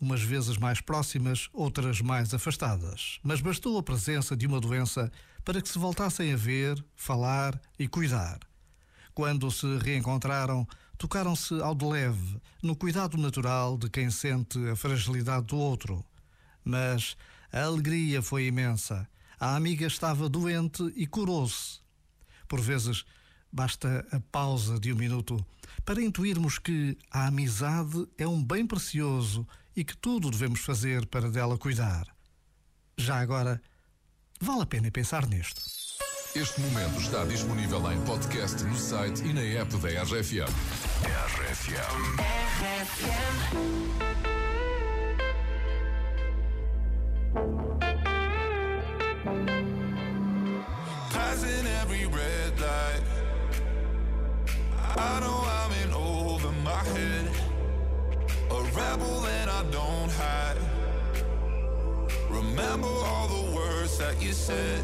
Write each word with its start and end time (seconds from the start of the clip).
umas 0.00 0.22
vezes 0.22 0.56
mais 0.56 0.80
próximas, 0.80 1.48
outras 1.52 2.00
mais 2.00 2.32
afastadas, 2.32 3.18
mas 3.22 3.40
bastou 3.40 3.78
a 3.78 3.82
presença 3.82 4.36
de 4.36 4.46
uma 4.46 4.60
doença 4.60 5.10
para 5.44 5.60
que 5.60 5.68
se 5.68 5.78
voltassem 5.78 6.32
a 6.32 6.36
ver, 6.36 6.82
falar 6.94 7.60
e 7.78 7.88
cuidar. 7.88 8.38
Quando 9.14 9.50
se 9.50 9.66
reencontraram, 9.78 10.66
tocaram-se 10.96 11.60
ao 11.60 11.74
de 11.74 11.84
leve, 11.84 12.40
no 12.62 12.76
cuidado 12.76 13.16
natural 13.16 13.76
de 13.76 13.88
quem 13.88 14.10
sente 14.10 14.58
a 14.68 14.76
fragilidade 14.76 15.46
do 15.46 15.56
outro. 15.56 16.04
Mas 16.64 17.16
a 17.52 17.62
alegria 17.62 18.20
foi 18.20 18.46
imensa. 18.46 19.08
A 19.40 19.56
amiga 19.56 19.86
estava 19.86 20.28
doente 20.28 20.82
e 20.94 21.06
curou-se. 21.06 21.80
Por 22.46 22.60
vezes, 22.60 23.04
Basta 23.50 24.06
a 24.12 24.20
pausa 24.20 24.78
de 24.78 24.92
um 24.92 24.96
minuto 24.96 25.44
para 25.84 26.02
intuirmos 26.02 26.58
que 26.58 26.96
a 27.10 27.26
amizade 27.26 28.06
é 28.18 28.26
um 28.26 28.42
bem 28.42 28.66
precioso 28.66 29.46
e 29.74 29.84
que 29.84 29.96
tudo 29.96 30.30
devemos 30.30 30.60
fazer 30.60 31.06
para 31.06 31.30
dela 31.30 31.56
cuidar. 31.56 32.06
Já 32.96 33.20
agora, 33.20 33.60
vale 34.40 34.62
a 34.62 34.66
pena 34.66 34.90
pensar 34.90 35.26
nisto. 35.26 35.62
Este 36.34 36.60
momento 36.60 37.00
está 37.00 37.24
disponível 37.24 37.90
em 37.90 38.00
podcast 38.04 38.62
no 38.64 38.76
site 38.76 39.22
e 39.24 39.32
na 39.32 39.40
app 39.40 39.74
da 39.78 40.02
RFM. 40.02 40.52
RFM. 41.04 42.77
I 54.96 55.20
know 55.20 55.42
I'm 55.44 55.72
in 55.82 55.92
over 55.92 56.52
my 56.62 56.82
head. 56.94 57.30
A 58.50 58.62
rebel 58.76 59.20
that 59.20 59.48
I 59.48 59.62
don't 59.70 60.10
hide. 60.10 60.56
Remember 62.30 62.88
all 62.88 63.28
the 63.28 63.54
words 63.54 63.98
that 63.98 64.20
you 64.22 64.32
said. 64.32 64.82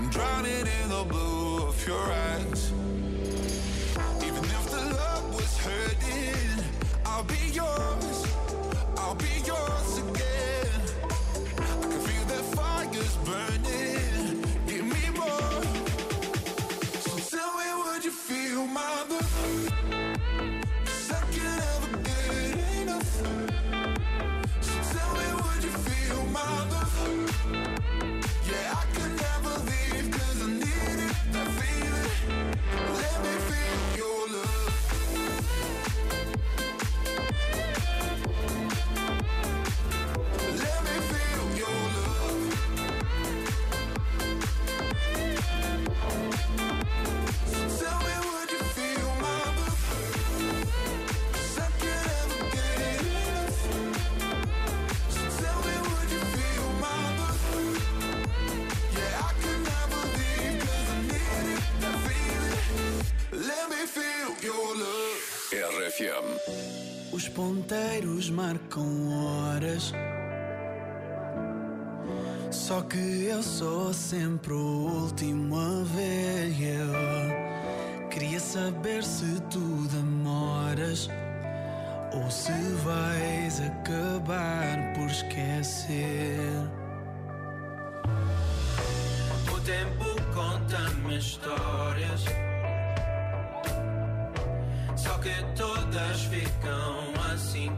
I'm 0.00 0.08
drowning 0.08 0.66
in 0.82 0.88
the 0.88 1.04
blue 1.06 1.68
of 1.68 1.86
your 1.86 2.00
eyes. 2.00 2.72
Even 4.24 4.44
if 4.44 4.70
the 4.70 4.96
love 4.96 5.34
was 5.34 5.58
hurting, 5.58 6.64
I'll 7.04 7.22
be 7.24 7.50
yours. 7.52 8.26
I'll 8.96 9.14
be 9.14 9.42
yours 9.44 9.98
again. 9.98 10.80
I 11.58 11.82
can 11.82 12.00
feel 12.00 12.24
that 12.32 12.44
fire's 12.56 13.16
burning. 13.26 13.79
Os 67.12 67.28
ponteiros 67.28 68.30
marcam 68.30 69.08
horas. 69.10 69.92
Só 72.50 72.80
que 72.82 73.26
eu 73.26 73.42
sou 73.42 73.92
sempre 73.92 74.54
o 74.54 75.02
último 75.02 75.58
a 75.58 75.84
ver. 75.84 76.54
Eu 76.62 78.08
queria 78.08 78.40
saber 78.40 79.04
se 79.04 79.40
tu 79.50 79.58
demoras 79.88 81.10
ou 82.14 82.30
se 82.30 82.52
vais 82.82 83.60
acabar 83.60 84.94
por 84.94 85.06
esquecer. 85.06 86.40
O 89.52 89.60
tempo 89.60 90.04
conta-me 90.32 91.18
histórias. 91.18 92.49
Só 95.02 95.16
que 95.18 95.32
todas 95.56 96.20
ficam 96.24 97.14
assim 97.32 97.74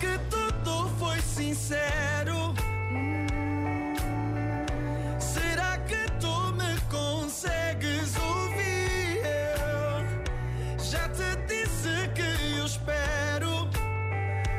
que 0.00 0.18
tudo 0.30 0.88
foi 0.98 1.20
sincero? 1.20 2.54
Será 5.18 5.76
que 5.86 6.10
tu 6.18 6.34
me 6.54 6.80
consegues 6.88 8.16
ouvir? 8.16 9.20
Eu 9.24 10.78
já 10.82 11.06
te 11.10 11.36
disse 11.46 12.08
que 12.14 12.58
eu 12.58 12.64
espero. 12.64 13.68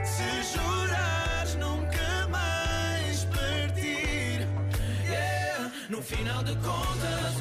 Se 0.03 0.29
jurares 0.53 1.55
nunca 1.55 2.27
mais 2.29 3.25
partir, 3.25 4.47
yeah. 5.09 5.71
no 5.89 6.01
final 6.01 6.43
de 6.43 6.55
contas. 6.57 7.31